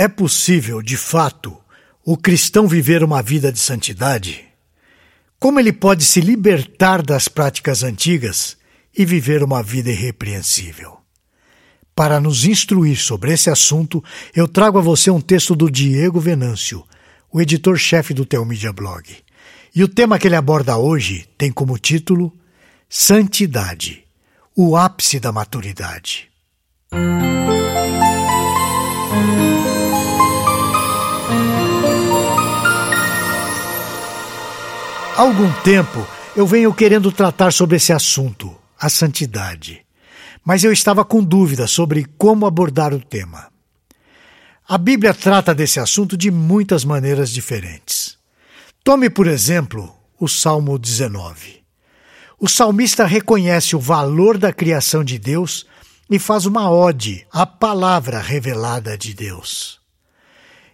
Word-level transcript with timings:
É 0.00 0.08
possível, 0.08 0.80
de 0.80 0.96
fato, 0.96 1.54
o 2.02 2.16
cristão 2.16 2.66
viver 2.66 3.04
uma 3.04 3.20
vida 3.20 3.52
de 3.52 3.58
santidade? 3.58 4.46
Como 5.38 5.60
ele 5.60 5.74
pode 5.74 6.06
se 6.06 6.22
libertar 6.22 7.02
das 7.02 7.28
práticas 7.28 7.82
antigas 7.82 8.56
e 8.96 9.04
viver 9.04 9.42
uma 9.42 9.62
vida 9.62 9.90
irrepreensível? 9.90 10.96
Para 11.94 12.18
nos 12.18 12.46
instruir 12.46 12.96
sobre 12.96 13.34
esse 13.34 13.50
assunto, 13.50 14.02
eu 14.34 14.48
trago 14.48 14.78
a 14.78 14.80
você 14.80 15.10
um 15.10 15.20
texto 15.20 15.54
do 15.54 15.70
Diego 15.70 16.18
Venâncio, 16.18 16.82
o 17.30 17.38
editor-chefe 17.38 18.14
do 18.14 18.24
Teomídia 18.24 18.72
Blog. 18.72 19.04
E 19.74 19.84
o 19.84 19.88
tema 19.88 20.18
que 20.18 20.26
ele 20.26 20.34
aborda 20.34 20.78
hoje 20.78 21.28
tem 21.36 21.52
como 21.52 21.78
título 21.78 22.34
Santidade, 22.88 24.02
o 24.56 24.78
ápice 24.78 25.20
da 25.20 25.30
maturidade. 25.30 26.30
Há 35.20 35.22
algum 35.22 35.52
tempo 35.60 36.08
eu 36.34 36.46
venho 36.46 36.72
querendo 36.72 37.12
tratar 37.12 37.52
sobre 37.52 37.76
esse 37.76 37.92
assunto, 37.92 38.56
a 38.80 38.88
santidade, 38.88 39.84
mas 40.42 40.64
eu 40.64 40.72
estava 40.72 41.04
com 41.04 41.22
dúvida 41.22 41.66
sobre 41.66 42.06
como 42.16 42.46
abordar 42.46 42.94
o 42.94 43.04
tema. 43.04 43.52
A 44.66 44.78
Bíblia 44.78 45.12
trata 45.12 45.54
desse 45.54 45.78
assunto 45.78 46.16
de 46.16 46.30
muitas 46.30 46.86
maneiras 46.86 47.28
diferentes. 47.28 48.16
Tome, 48.82 49.10
por 49.10 49.26
exemplo, 49.26 49.94
o 50.18 50.26
Salmo 50.26 50.78
19. 50.78 51.62
O 52.38 52.48
salmista 52.48 53.04
reconhece 53.04 53.76
o 53.76 53.78
valor 53.78 54.38
da 54.38 54.54
criação 54.54 55.04
de 55.04 55.18
Deus 55.18 55.66
e 56.08 56.18
faz 56.18 56.46
uma 56.46 56.70
ode 56.70 57.26
à 57.30 57.44
palavra 57.44 58.20
revelada 58.20 58.96
de 58.96 59.12
Deus. 59.12 59.82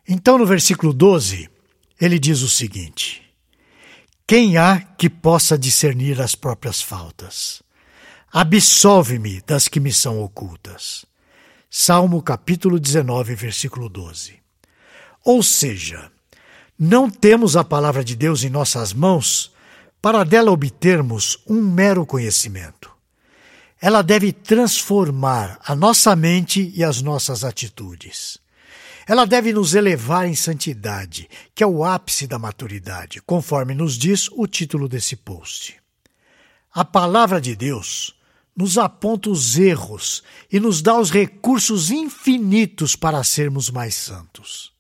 Então, 0.09 0.39
no 0.39 0.47
versículo 0.47 0.93
12, 0.93 1.51
ele 2.01 2.17
diz 2.17 2.43
o 2.43 2.49
seguinte: 2.49 3.26
quem 4.27 4.57
há 4.57 4.81
que 4.81 5.09
possa 5.09 5.57
discernir 5.57 6.21
as 6.21 6.35
próprias 6.35 6.83
faltas? 6.83 7.63
Absolve-me 8.33 9.41
das 9.47 9.69
que 9.69 9.79
me 9.79 9.93
são 9.93 10.21
ocultas. 10.21 11.07
Salmo 11.71 12.21
capítulo 12.21 12.81
19, 12.81 13.37
versículo 13.37 13.89
12. 13.89 14.41
Ou 15.25 15.45
seja, 15.45 16.11
não 16.77 17.09
temos 17.09 17.57
a 17.57 17.63
palavra 17.63 18.03
de 18.03 18.17
Deus 18.17 18.43
em 18.43 18.51
nossas 18.51 18.93
mãos 18.93 19.53
para 20.03 20.25
dela 20.25 20.51
obtermos 20.51 21.39
um 21.47 21.63
mero 21.63 22.05
conhecimento. 22.05 22.91
Ela 23.81 24.03
deve 24.03 24.33
transformar 24.33 25.61
a 25.65 25.77
nossa 25.77 26.17
mente 26.17 26.73
e 26.75 26.83
as 26.83 27.01
nossas 27.01 27.45
atitudes. 27.45 28.39
Ela 29.07 29.25
deve 29.25 29.53
nos 29.53 29.75
elevar 29.75 30.27
em 30.27 30.35
santidade, 30.35 31.29
que 31.55 31.63
é 31.63 31.67
o 31.67 31.85
ápice 31.85 32.27
da 32.27 32.41
maturidade, 32.41 33.23
conforme 33.23 33.73
nos 33.73 33.97
diz 33.97 34.29
o 34.33 34.49
título 34.49 34.89
desse 34.89 35.15
post. 35.15 35.77
A 36.75 36.85
palavra 36.85 37.41
de 37.41 37.55
Deus 37.55 38.17
nos 38.55 38.77
aponta 38.77 39.31
os 39.31 39.57
erros 39.57 40.25
e 40.51 40.59
nos 40.59 40.83
dá 40.83 40.99
os 40.99 41.11
recursos 41.11 41.91
infinitos 41.93 42.97
para 42.97 43.23
sermos 43.23 43.71
mais 43.71 43.95
santos. 43.95 44.73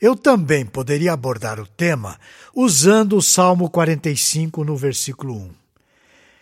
Eu 0.00 0.16
também 0.16 0.66
poderia 0.66 1.12
abordar 1.12 1.60
o 1.60 1.66
tema 1.66 2.18
usando 2.52 3.16
o 3.16 3.22
Salmo 3.22 3.70
45 3.70 4.64
no 4.64 4.76
versículo 4.76 5.36
1. 5.36 5.50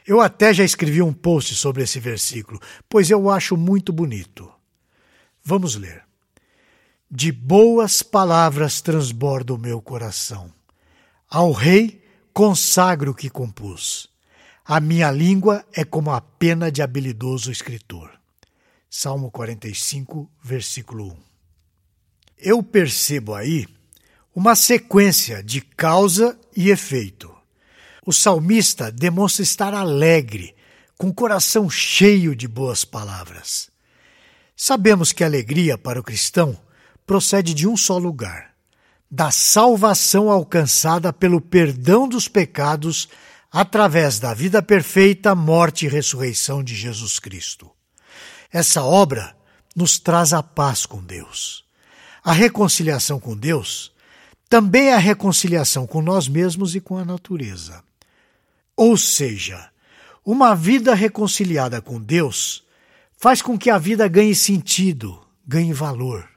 Eu 0.06 0.20
até 0.20 0.52
já 0.54 0.64
escrevi 0.64 1.02
um 1.02 1.12
post 1.12 1.54
sobre 1.54 1.82
esse 1.82 2.00
versículo, 2.00 2.58
pois 2.88 3.10
eu 3.10 3.22
o 3.22 3.30
acho 3.30 3.56
muito 3.56 3.92
bonito. 3.92 4.50
Vamos 5.44 5.76
ler. 5.76 6.11
De 7.14 7.30
boas 7.30 8.02
palavras 8.02 8.80
transborda 8.80 9.52
o 9.52 9.58
meu 9.58 9.82
coração. 9.82 10.50
Ao 11.28 11.52
rei 11.52 12.02
consagro 12.32 13.10
o 13.10 13.14
que 13.14 13.28
compus. 13.28 14.08
A 14.64 14.80
minha 14.80 15.10
língua 15.10 15.62
é 15.74 15.84
como 15.84 16.10
a 16.10 16.22
pena 16.22 16.72
de 16.72 16.80
habilidoso 16.80 17.52
escritor. 17.52 18.10
Salmo 18.88 19.30
45, 19.30 20.26
versículo 20.42 21.08
1. 21.08 21.16
Eu 22.38 22.62
percebo 22.62 23.34
aí 23.34 23.66
uma 24.34 24.56
sequência 24.56 25.42
de 25.42 25.60
causa 25.60 26.40
e 26.56 26.70
efeito. 26.70 27.30
O 28.06 28.12
salmista 28.14 28.90
demonstra 28.90 29.42
estar 29.42 29.74
alegre, 29.74 30.56
com 30.96 31.08
o 31.08 31.14
coração 31.14 31.68
cheio 31.68 32.34
de 32.34 32.48
boas 32.48 32.86
palavras. 32.86 33.70
Sabemos 34.56 35.12
que 35.12 35.22
a 35.22 35.26
alegria 35.26 35.76
para 35.76 36.00
o 36.00 36.02
cristão 36.02 36.58
procede 37.12 37.52
de 37.52 37.68
um 37.68 37.76
só 37.76 37.98
lugar: 37.98 38.54
da 39.10 39.30
salvação 39.30 40.30
alcançada 40.30 41.12
pelo 41.12 41.42
perdão 41.42 42.08
dos 42.08 42.26
pecados 42.26 43.06
através 43.50 44.18
da 44.18 44.32
vida 44.32 44.62
perfeita, 44.62 45.34
morte 45.34 45.84
e 45.84 45.88
ressurreição 45.90 46.64
de 46.64 46.74
Jesus 46.74 47.18
Cristo. 47.18 47.70
Essa 48.50 48.82
obra 48.82 49.36
nos 49.76 49.98
traz 49.98 50.32
a 50.32 50.42
paz 50.42 50.86
com 50.86 51.04
Deus. 51.04 51.66
A 52.24 52.32
reconciliação 52.32 53.20
com 53.20 53.36
Deus 53.36 53.92
também 54.48 54.88
é 54.88 54.94
a 54.94 54.98
reconciliação 54.98 55.86
com 55.86 56.00
nós 56.00 56.26
mesmos 56.26 56.74
e 56.74 56.80
com 56.80 56.96
a 56.96 57.04
natureza. 57.04 57.84
Ou 58.74 58.96
seja, 58.96 59.68
uma 60.24 60.54
vida 60.54 60.94
reconciliada 60.94 61.82
com 61.82 62.00
Deus 62.00 62.64
faz 63.18 63.42
com 63.42 63.58
que 63.58 63.68
a 63.68 63.76
vida 63.76 64.08
ganhe 64.08 64.34
sentido, 64.34 65.22
ganhe 65.46 65.74
valor. 65.74 66.31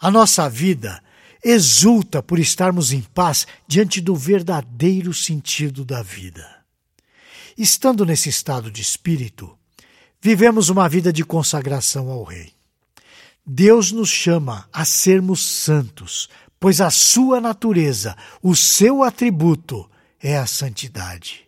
A 0.00 0.10
nossa 0.10 0.48
vida 0.48 1.02
exulta 1.44 2.22
por 2.22 2.38
estarmos 2.38 2.90
em 2.90 3.02
paz 3.02 3.46
diante 3.68 4.00
do 4.00 4.16
verdadeiro 4.16 5.12
sentido 5.12 5.84
da 5.84 6.02
vida. 6.02 6.64
Estando 7.56 8.06
nesse 8.06 8.30
estado 8.30 8.70
de 8.70 8.80
espírito, 8.80 9.54
vivemos 10.18 10.70
uma 10.70 10.88
vida 10.88 11.12
de 11.12 11.22
consagração 11.22 12.08
ao 12.08 12.24
Rei. 12.24 12.50
Deus 13.44 13.92
nos 13.92 14.08
chama 14.08 14.66
a 14.72 14.86
sermos 14.86 15.44
santos, 15.44 16.30
pois 16.58 16.80
a 16.80 16.88
sua 16.88 17.38
natureza, 17.38 18.16
o 18.42 18.56
seu 18.56 19.02
atributo, 19.02 19.90
é 20.18 20.38
a 20.38 20.46
santidade. 20.46 21.46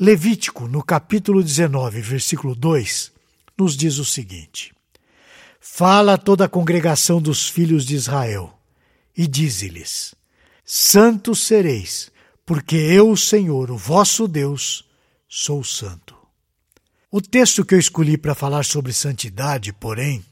Levítico, 0.00 0.66
no 0.66 0.82
capítulo 0.82 1.42
19, 1.42 2.00
versículo 2.00 2.54
2, 2.54 3.12
nos 3.58 3.76
diz 3.76 3.98
o 3.98 4.06
seguinte: 4.06 4.72
Fala 5.60 6.14
a 6.14 6.18
toda 6.18 6.44
a 6.44 6.48
congregação 6.48 7.20
dos 7.20 7.48
filhos 7.48 7.84
de 7.84 7.94
Israel 7.94 8.58
e 9.16 9.26
dize-lhes: 9.26 10.14
Santos 10.64 11.40
sereis, 11.40 12.10
porque 12.46 12.76
eu, 12.76 13.10
o 13.10 13.16
Senhor, 13.16 13.70
o 13.70 13.76
vosso 13.76 14.28
Deus, 14.28 14.88
sou 15.28 15.64
santo. 15.64 16.16
O 17.10 17.20
texto 17.20 17.64
que 17.64 17.74
eu 17.74 17.78
escolhi 17.78 18.16
para 18.16 18.34
falar 18.34 18.64
sobre 18.64 18.92
santidade, 18.92 19.72
porém, 19.72 20.24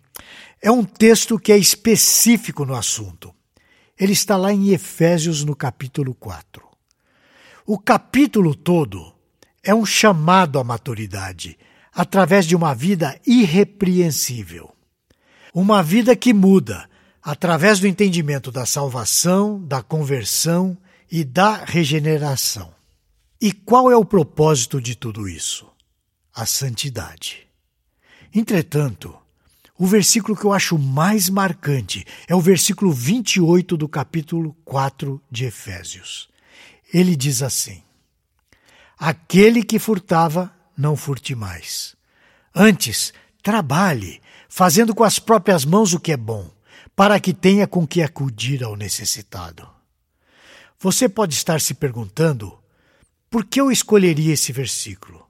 é 0.62 0.70
um 0.70 0.84
texto 0.84 1.38
que 1.38 1.50
é 1.52 1.58
específico 1.58 2.64
no 2.64 2.74
assunto. 2.74 3.34
Ele 3.98 4.12
está 4.12 4.36
lá 4.36 4.52
em 4.52 4.70
Efésios, 4.70 5.42
no 5.42 5.56
capítulo 5.56 6.14
4. 6.14 6.62
O 7.66 7.78
capítulo 7.78 8.54
todo 8.54 9.12
é 9.62 9.74
um 9.74 9.86
chamado 9.86 10.58
à 10.58 10.64
maturidade, 10.64 11.58
através 11.92 12.46
de 12.46 12.54
uma 12.54 12.74
vida 12.74 13.18
irrepreensível. 13.26 14.75
Uma 15.58 15.82
vida 15.82 16.14
que 16.14 16.34
muda 16.34 16.86
através 17.22 17.80
do 17.80 17.86
entendimento 17.86 18.52
da 18.52 18.66
salvação, 18.66 19.58
da 19.64 19.82
conversão 19.82 20.76
e 21.10 21.24
da 21.24 21.64
regeneração. 21.64 22.74
E 23.40 23.50
qual 23.50 23.90
é 23.90 23.96
o 23.96 24.04
propósito 24.04 24.82
de 24.82 24.94
tudo 24.94 25.26
isso? 25.26 25.66
A 26.34 26.44
santidade. 26.44 27.46
Entretanto, 28.34 29.16
o 29.78 29.86
versículo 29.86 30.36
que 30.36 30.44
eu 30.44 30.52
acho 30.52 30.78
mais 30.78 31.30
marcante 31.30 32.04
é 32.28 32.34
o 32.34 32.40
versículo 32.40 32.92
28 32.92 33.78
do 33.78 33.88
capítulo 33.88 34.54
4 34.62 35.18
de 35.30 35.46
Efésios. 35.46 36.28
Ele 36.92 37.16
diz 37.16 37.40
assim: 37.40 37.82
Aquele 38.98 39.62
que 39.62 39.78
furtava, 39.78 40.54
não 40.76 40.94
furte 40.96 41.34
mais. 41.34 41.96
Antes, 42.54 43.14
trabalhe 43.42 44.20
fazendo 44.56 44.94
com 44.94 45.04
as 45.04 45.18
próprias 45.18 45.66
mãos 45.66 45.92
o 45.92 46.00
que 46.00 46.10
é 46.10 46.16
bom, 46.16 46.50
para 46.96 47.20
que 47.20 47.34
tenha 47.34 47.66
com 47.66 47.86
que 47.86 48.00
acudir 48.00 48.64
ao 48.64 48.74
necessitado. 48.74 49.68
Você 50.80 51.10
pode 51.10 51.34
estar 51.34 51.60
se 51.60 51.74
perguntando 51.74 52.58
por 53.28 53.44
que 53.44 53.60
eu 53.60 53.70
escolheria 53.70 54.32
esse 54.32 54.52
versículo. 54.52 55.26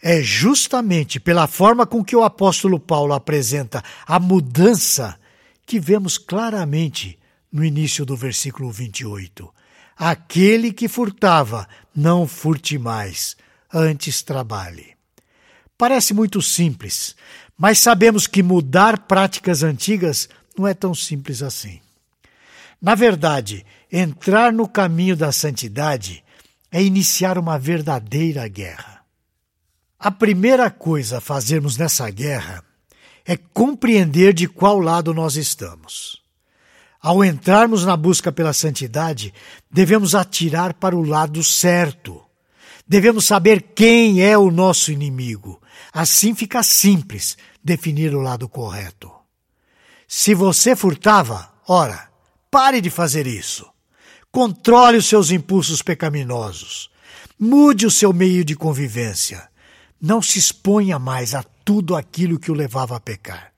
É 0.00 0.22
justamente 0.22 1.20
pela 1.20 1.46
forma 1.46 1.86
com 1.86 2.02
que 2.02 2.16
o 2.16 2.24
apóstolo 2.24 2.80
Paulo 2.80 3.12
apresenta 3.12 3.84
a 4.06 4.18
mudança 4.18 5.20
que 5.66 5.78
vemos 5.78 6.16
claramente 6.16 7.18
no 7.52 7.62
início 7.62 8.06
do 8.06 8.16
versículo 8.16 8.72
28. 8.72 9.46
Aquele 9.94 10.72
que 10.72 10.88
furtava, 10.88 11.68
não 11.94 12.26
furte 12.26 12.78
mais, 12.78 13.36
antes 13.70 14.22
trabalhe. 14.22 14.96
Parece 15.76 16.12
muito 16.12 16.42
simples, 16.42 17.14
mas 17.58 17.80
sabemos 17.80 18.28
que 18.28 18.42
mudar 18.42 19.00
práticas 19.00 19.64
antigas 19.64 20.28
não 20.56 20.66
é 20.66 20.72
tão 20.72 20.94
simples 20.94 21.42
assim. 21.42 21.80
Na 22.80 22.94
verdade, 22.94 23.66
entrar 23.90 24.52
no 24.52 24.68
caminho 24.68 25.16
da 25.16 25.32
santidade 25.32 26.24
é 26.70 26.80
iniciar 26.80 27.36
uma 27.36 27.58
verdadeira 27.58 28.46
guerra. 28.46 29.02
A 29.98 30.12
primeira 30.12 30.70
coisa 30.70 31.18
a 31.18 31.20
fazermos 31.20 31.76
nessa 31.76 32.08
guerra 32.08 32.62
é 33.26 33.36
compreender 33.36 34.32
de 34.32 34.46
qual 34.46 34.78
lado 34.78 35.12
nós 35.12 35.34
estamos. 35.34 36.22
Ao 37.00 37.24
entrarmos 37.24 37.84
na 37.84 37.96
busca 37.96 38.30
pela 38.30 38.52
santidade, 38.52 39.34
devemos 39.70 40.14
atirar 40.14 40.74
para 40.74 40.96
o 40.96 41.02
lado 41.02 41.42
certo. 41.42 42.22
Devemos 42.86 43.26
saber 43.26 43.62
quem 43.74 44.22
é 44.22 44.38
o 44.38 44.50
nosso 44.50 44.92
inimigo. 44.92 45.60
Assim 45.98 46.32
fica 46.32 46.62
simples 46.62 47.36
definir 47.60 48.14
o 48.14 48.20
lado 48.20 48.48
correto. 48.48 49.10
Se 50.06 50.32
você 50.32 50.76
furtava, 50.76 51.52
ora, 51.66 52.08
pare 52.48 52.80
de 52.80 52.88
fazer 52.88 53.26
isso. 53.26 53.68
Controle 54.30 54.98
os 54.98 55.06
seus 55.06 55.32
impulsos 55.32 55.82
pecaminosos. 55.82 56.88
Mude 57.36 57.84
o 57.84 57.90
seu 57.90 58.12
meio 58.12 58.44
de 58.44 58.54
convivência. 58.54 59.48
Não 60.00 60.22
se 60.22 60.38
exponha 60.38 61.00
mais 61.00 61.34
a 61.34 61.42
tudo 61.64 61.96
aquilo 61.96 62.38
que 62.38 62.52
o 62.52 62.54
levava 62.54 62.94
a 62.94 63.00
pecar. 63.00 63.52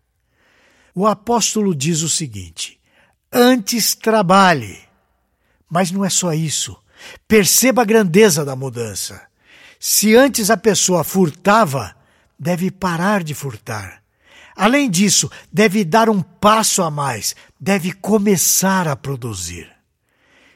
O 0.94 1.06
apóstolo 1.06 1.74
diz 1.74 2.00
o 2.00 2.08
seguinte: 2.08 2.80
antes 3.30 3.94
trabalhe. 3.94 4.80
Mas 5.68 5.90
não 5.90 6.06
é 6.06 6.08
só 6.08 6.32
isso. 6.32 6.74
Perceba 7.28 7.82
a 7.82 7.84
grandeza 7.84 8.46
da 8.46 8.56
mudança. 8.56 9.28
Se 9.78 10.16
antes 10.16 10.48
a 10.48 10.56
pessoa 10.56 11.04
furtava, 11.04 11.99
deve 12.40 12.70
parar 12.70 13.22
de 13.22 13.34
furtar. 13.34 14.02
Além 14.56 14.90
disso, 14.90 15.30
deve 15.52 15.84
dar 15.84 16.08
um 16.08 16.22
passo 16.22 16.82
a 16.82 16.90
mais, 16.90 17.36
deve 17.60 17.92
começar 17.92 18.88
a 18.88 18.96
produzir. 18.96 19.70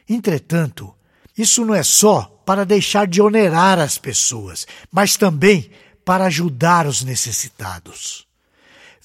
Entretanto, 0.09 0.95
isso 1.37 1.65
não 1.65 1.75
é 1.75 1.83
só 1.83 2.23
para 2.47 2.65
deixar 2.65 3.07
de 3.07 3.21
onerar 3.21 3.79
as 3.79 3.99
pessoas, 3.99 4.67
mas 4.91 5.17
também 5.17 5.71
para 6.05 6.25
ajudar 6.27 6.87
os 6.87 7.03
necessitados. 7.03 8.27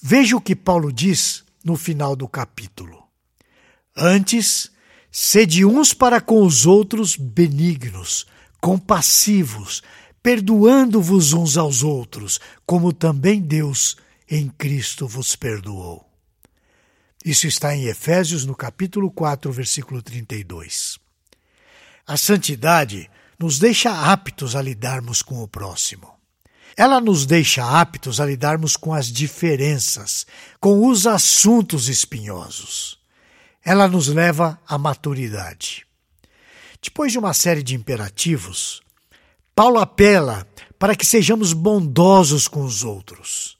Veja 0.02 0.36
o 0.36 0.40
que 0.40 0.56
Paulo 0.56 0.92
diz 0.92 1.44
no 1.64 1.76
final 1.76 2.16
do 2.16 2.26
capítulo. 2.26 3.02
Antes, 3.96 4.70
sede 5.10 5.64
uns 5.64 5.92
para 5.92 6.20
com 6.20 6.42
os 6.44 6.66
outros 6.66 7.16
benignos, 7.16 8.26
compassivos, 8.60 9.82
perdoando-vos 10.22 11.32
uns 11.32 11.56
aos 11.56 11.82
outros, 11.82 12.40
como 12.66 12.92
também 12.92 13.40
Deus 13.40 13.96
em 14.28 14.48
Cristo 14.48 15.08
vos 15.08 15.34
perdoou. 15.34 16.08
Isso 17.24 17.46
está 17.46 17.74
em 17.74 17.84
Efésios, 17.86 18.46
no 18.46 18.54
capítulo 18.54 19.10
4, 19.10 19.52
versículo 19.52 20.00
32. 20.00 20.98
A 22.06 22.16
santidade 22.16 23.10
nos 23.38 23.58
deixa 23.58 24.12
aptos 24.12 24.56
a 24.56 24.62
lidarmos 24.62 25.22
com 25.22 25.42
o 25.42 25.48
próximo. 25.48 26.12
Ela 26.76 27.00
nos 27.00 27.26
deixa 27.26 27.64
aptos 27.80 28.20
a 28.20 28.26
lidarmos 28.26 28.76
com 28.76 28.94
as 28.94 29.06
diferenças, 29.06 30.26
com 30.58 30.86
os 30.86 31.06
assuntos 31.06 31.88
espinhosos. 31.88 32.98
Ela 33.62 33.86
nos 33.86 34.08
leva 34.08 34.58
à 34.66 34.78
maturidade. 34.78 35.86
Depois 36.82 37.12
de 37.12 37.18
uma 37.18 37.34
série 37.34 37.62
de 37.62 37.74
imperativos, 37.74 38.80
Paulo 39.54 39.78
apela 39.78 40.46
para 40.78 40.96
que 40.96 41.04
sejamos 41.04 41.52
bondosos 41.52 42.48
com 42.48 42.64
os 42.64 42.84
outros. 42.84 43.58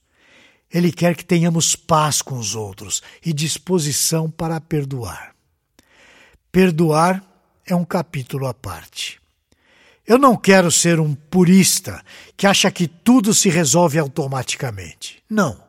Ele 0.73 0.93
quer 0.93 1.17
que 1.17 1.25
tenhamos 1.25 1.75
paz 1.75 2.23
com 2.23 2.39
os 2.39 2.55
outros 2.55 3.03
e 3.25 3.33
disposição 3.33 4.31
para 4.31 4.61
perdoar. 4.61 5.35
Perdoar 6.53 7.23
é 7.67 7.75
um 7.75 7.85
capítulo 7.85 8.47
à 8.47 8.55
parte. 8.55 9.21
Eu 10.07 10.19
não 10.19 10.37
quero 10.37 10.71
ser 10.71 10.99
um 10.99 11.15
purista 11.15 12.03
que 12.37 12.47
acha 12.47 12.71
que 12.71 12.89
tudo 12.89 13.35
se 13.35 13.49
resolve 13.49 13.99
automaticamente. 13.99 15.23
Não. 15.29 15.63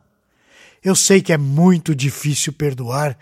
Eu 0.82 0.96
sei 0.96 1.22
que 1.22 1.32
é 1.32 1.38
muito 1.38 1.94
difícil 1.94 2.52
perdoar, 2.52 3.16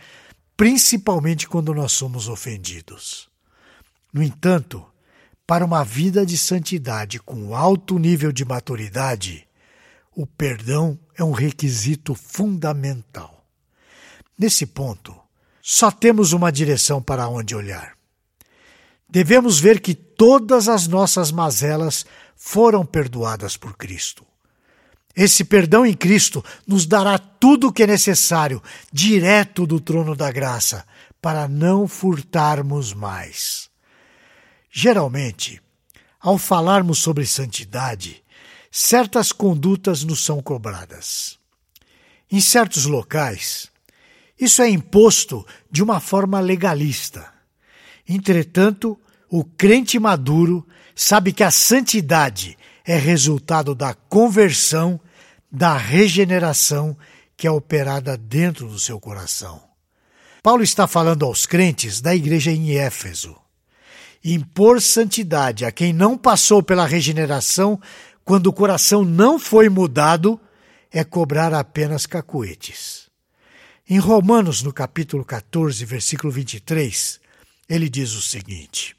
principalmente 0.57 1.47
quando 1.47 1.75
nós 1.75 1.93
somos 1.93 2.29
ofendidos. 2.29 3.29
No 4.13 4.23
entanto, 4.23 4.87
para 5.51 5.65
uma 5.65 5.83
vida 5.83 6.25
de 6.25 6.39
santidade 6.39 7.19
com 7.19 7.57
alto 7.57 7.99
nível 7.99 8.31
de 8.31 8.45
maturidade, 8.45 9.49
o 10.15 10.25
perdão 10.25 10.97
é 11.17 11.25
um 11.25 11.33
requisito 11.33 12.15
fundamental. 12.15 13.45
Nesse 14.39 14.65
ponto, 14.65 15.13
só 15.61 15.91
temos 15.91 16.33
uma 16.33 16.53
direção 16.53 17.03
para 17.03 17.29
onde 17.29 17.57
olhar. 17.57 17.95
Devemos 19.09 19.59
ver 19.59 19.81
que 19.81 19.93
todas 19.93 20.69
as 20.69 20.87
nossas 20.87 21.33
mazelas 21.33 22.07
foram 22.37 22.87
perdoadas 22.87 23.57
por 23.57 23.77
Cristo. 23.77 24.25
Esse 25.17 25.43
perdão 25.43 25.85
em 25.85 25.95
Cristo 25.95 26.45
nos 26.65 26.87
dará 26.87 27.19
tudo 27.19 27.67
o 27.67 27.73
que 27.73 27.83
é 27.83 27.89
necessário, 27.89 28.63
direto 28.93 29.67
do 29.67 29.81
trono 29.81 30.15
da 30.15 30.31
graça, 30.31 30.87
para 31.21 31.49
não 31.49 31.89
furtarmos 31.89 32.95
mais. 32.95 33.70
Geralmente, 34.71 35.61
ao 36.21 36.39
falarmos 36.39 36.99
sobre 36.99 37.27
santidade, 37.27 38.23
certas 38.71 39.33
condutas 39.33 40.05
nos 40.05 40.25
são 40.25 40.41
cobradas. 40.41 41.39
Em 42.31 42.41
certos 42.41 42.85
locais, 42.85 43.69
isso 44.39 44.63
é 44.63 44.69
imposto 44.69 45.45
de 45.71 45.83
uma 45.83 45.99
forma 45.99 46.39
legalista. 46.39 47.33
Entretanto, 48.09 48.99
o 49.29 49.45
crente 49.45 49.99
maduro 49.99 50.67
sabe 50.95 51.33
que 51.33 51.43
a 51.43 51.51
santidade 51.51 52.57
é 52.85 52.97
resultado 52.97 53.75
da 53.75 53.95
conversão, 53.95 55.01
da 55.51 55.77
regeneração 55.77 56.97
que 57.37 57.47
é 57.47 57.51
operada 57.51 58.17
dentro 58.17 58.69
do 58.69 58.79
seu 58.79 59.01
coração. 59.01 59.63
Paulo 60.43 60.63
está 60.63 60.87
falando 60.87 61.25
aos 61.25 61.47
crentes 61.47 62.01
da 62.01 62.15
igreja 62.15 62.51
em 62.51 62.77
Éfeso. 62.77 63.40
Impor 64.23 64.83
santidade 64.83 65.65
a 65.65 65.73
quem 65.73 65.95
não 65.95 66.17
passou 66.17 66.63
pela 66.63 66.85
regeneração 66.85 67.81
quando 68.23 68.49
o 68.49 68.53
coração 68.53 69.03
não 69.03 69.39
foi 69.39 69.71
mudado 69.71 70.39
é 70.91 71.03
cobrar 71.03 71.55
apenas 71.55 72.05
cacuetes. 72.05 73.09
Em 73.89 73.99
Romanos, 73.99 74.63
no 74.63 74.75
capítulo 74.75 75.25
14, 75.25 75.85
versículo 75.87 76.31
23, 76.31 77.19
ele 77.67 77.89
diz 77.89 78.13
o 78.13 78.21
seguinte: 78.21 78.95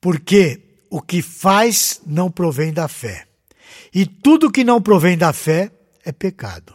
Porque 0.00 0.62
o 0.88 1.02
que 1.02 1.20
faz 1.20 2.00
não 2.06 2.30
provém 2.30 2.72
da 2.72 2.88
fé, 2.88 3.28
e 3.94 4.06
tudo 4.06 4.50
que 4.50 4.64
não 4.64 4.80
provém 4.80 5.18
da 5.18 5.34
fé 5.34 5.70
é 6.02 6.12
pecado. 6.12 6.74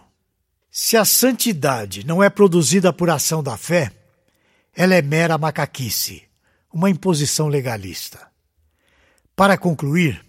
Se 0.69 0.96
a 0.96 1.03
santidade 1.03 2.05
não 2.05 2.24
é 2.24 2.29
produzida 2.29 2.93
por 2.93 3.10
ação 3.10 3.41
da 3.41 3.57
fé, 3.57 3.91
ela 4.75 4.93
é 4.93 5.01
mera 5.01 5.38
macaquice 5.38 6.24
uma 6.74 6.89
imposição 6.89 7.48
legalista. 7.48 8.27
Para 9.36 9.58
concluir, 9.58 10.25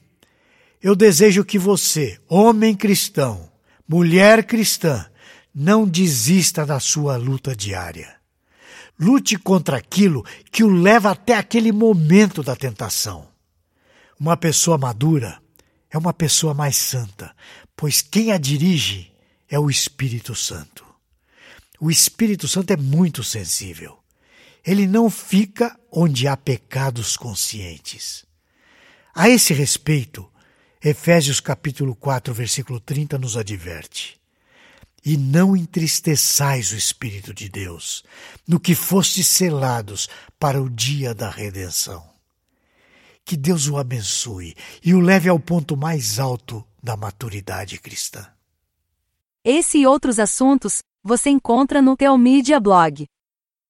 eu 0.82 0.94
desejo 0.94 1.42
que 1.44 1.58
você, 1.58 2.20
homem 2.28 2.76
cristão, 2.76 3.50
mulher 3.88 4.44
cristã, 4.44 5.06
não 5.54 5.88
desista 5.88 6.66
da 6.66 6.78
sua 6.78 7.16
luta 7.16 7.56
diária. 7.56 8.14
Lute 9.00 9.38
contra 9.38 9.78
aquilo 9.78 10.24
que 10.52 10.62
o 10.62 10.68
leva 10.68 11.10
até 11.10 11.34
aquele 11.34 11.72
momento 11.72 12.42
da 12.42 12.54
tentação. 12.54 13.26
Uma 14.20 14.36
pessoa 14.36 14.76
madura 14.76 15.40
é 15.90 15.96
uma 15.96 16.12
pessoa 16.12 16.52
mais 16.52 16.76
santa, 16.76 17.34
pois 17.74 18.02
quem 18.02 18.30
a 18.30 18.38
dirige 18.38 19.12
é 19.48 19.58
o 19.58 19.70
Espírito 19.70 20.34
Santo. 20.34 20.84
O 21.80 21.90
Espírito 21.90 22.46
Santo 22.46 22.72
é 22.72 22.76
muito 22.76 23.24
sensível. 23.24 24.03
Ele 24.64 24.86
não 24.86 25.10
fica 25.10 25.78
onde 25.92 26.26
há 26.26 26.36
pecados 26.36 27.16
conscientes. 27.16 28.24
A 29.14 29.28
esse 29.28 29.52
respeito, 29.52 30.28
Efésios 30.82 31.38
capítulo 31.38 31.94
4, 31.94 32.32
versículo 32.34 32.80
30 32.80 33.18
nos 33.18 33.36
adverte: 33.36 34.20
E 35.04 35.16
não 35.16 35.56
entristeçais 35.56 36.72
o 36.72 36.76
Espírito 36.76 37.32
de 37.32 37.48
Deus, 37.48 38.04
no 38.46 38.58
que 38.58 38.74
fostes 38.74 39.28
selados 39.28 40.08
para 40.38 40.60
o 40.60 40.68
dia 40.68 41.14
da 41.14 41.30
redenção. 41.30 42.04
Que 43.24 43.36
Deus 43.36 43.68
o 43.68 43.78
abençoe 43.78 44.54
e 44.84 44.94
o 44.94 45.00
leve 45.00 45.28
ao 45.28 45.38
ponto 45.38 45.76
mais 45.76 46.18
alto 46.18 46.62
da 46.82 46.96
maturidade 46.96 47.78
cristã. 47.78 48.26
Esse 49.42 49.78
e 49.78 49.86
outros 49.86 50.18
assuntos 50.18 50.82
você 51.02 51.30
encontra 51.30 51.80
no 51.80 51.96
Teomídia 51.96 52.58
Blog. 52.58 53.06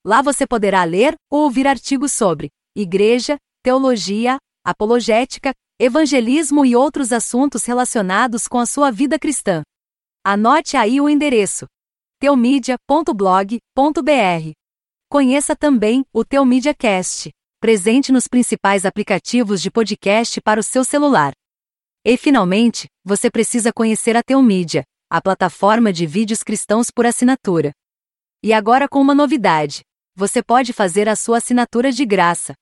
Lá 0.06 0.20
você 0.20 0.46
poderá 0.46 0.84
ler 0.84 1.14
ou 1.30 1.44
ouvir 1.44 1.66
artigos 1.66 2.12
sobre 2.12 2.50
igreja, 2.76 3.38
teologia, 3.62 4.36
apologética, 4.62 5.54
evangelismo 5.80 6.66
e 6.66 6.76
outros 6.76 7.12
assuntos 7.12 7.64
relacionados 7.64 8.46
com 8.46 8.58
a 8.58 8.66
sua 8.66 8.90
vida 8.90 9.18
cristã. 9.18 9.62
Anote 10.24 10.76
aí 10.76 11.00
o 11.00 11.08
endereço 11.08 11.66
teomídia.blog.br. 12.20 14.52
Conheça 15.10 15.54
também 15.54 16.04
o 16.12 16.24
Teomídia 16.24 16.74
Cast, 16.74 17.30
presente 17.60 18.10
nos 18.10 18.26
principais 18.26 18.86
aplicativos 18.86 19.60
de 19.60 19.70
podcast 19.70 20.40
para 20.40 20.58
o 20.58 20.62
seu 20.62 20.84
celular. 20.84 21.32
E 22.04 22.16
finalmente, 22.16 22.86
você 23.04 23.30
precisa 23.30 23.72
conhecer 23.72 24.16
a 24.16 24.22
Teomídia, 24.22 24.84
a 25.10 25.20
plataforma 25.20 25.92
de 25.92 26.06
vídeos 26.06 26.42
cristãos 26.42 26.90
por 26.90 27.04
assinatura. 27.04 27.72
E 28.42 28.52
agora 28.52 28.88
com 28.88 29.00
uma 29.00 29.14
novidade: 29.14 29.82
você 30.14 30.42
pode 30.42 30.72
fazer 30.72 31.08
a 31.08 31.16
sua 31.16 31.38
assinatura 31.38 31.90
de 31.90 32.04
graça. 32.04 32.54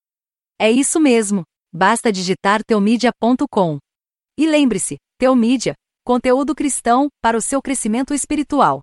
É 0.58 0.70
isso 0.70 0.98
mesmo, 0.98 1.42
basta 1.72 2.10
digitar 2.12 2.62
teomídia.com. 2.64 3.78
E 4.38 4.46
lembre-se, 4.46 4.96
Teomídia, 5.18 5.74
conteúdo 6.04 6.54
cristão 6.54 7.08
para 7.22 7.36
o 7.36 7.40
seu 7.40 7.62
crescimento 7.62 8.12
espiritual. 8.12 8.80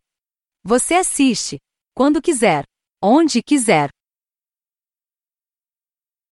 Você 0.63 0.93
assiste, 0.93 1.57
quando 1.93 2.21
quiser, 2.21 2.63
onde 3.03 3.41
quiser 3.43 3.89